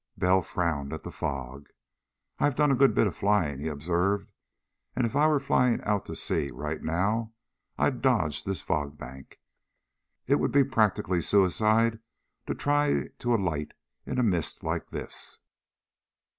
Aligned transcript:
Bell 0.17 0.41
frowned 0.41 0.93
at 0.93 1.03
the 1.03 1.11
fog. 1.11 1.67
"I've 2.39 2.55
done 2.55 2.71
a 2.71 2.75
good 2.75 2.95
bit 2.95 3.05
of 3.05 3.15
flying," 3.15 3.59
he 3.59 3.67
observed, 3.67 4.31
"and 4.95 5.05
if 5.05 5.15
I 5.15 5.27
were 5.27 5.39
flying 5.39 5.79
out 5.83 6.09
at 6.09 6.17
sea 6.17 6.49
right 6.49 6.81
now, 6.81 7.33
I'd 7.77 8.01
dodge 8.01 8.43
this 8.43 8.61
fog 8.61 8.97
bank. 8.97 9.39
It 10.25 10.39
would 10.39 10.51
be 10.51 10.63
practically 10.63 11.21
suicide 11.21 11.99
to 12.47 12.55
try 12.55 13.09
to 13.19 13.35
alight 13.35 13.73
in 14.03 14.17
a 14.17 14.23
mist 14.23 14.63
like 14.63 14.89
this." 14.89 15.37